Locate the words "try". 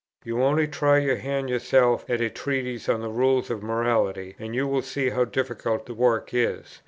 0.67-0.97